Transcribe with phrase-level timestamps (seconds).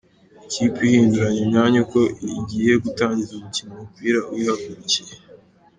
[0.45, 1.99] Ikipe ihinduranya imyanya uko
[2.39, 5.13] igiye gutangiza umukino umupira uyigarukiye.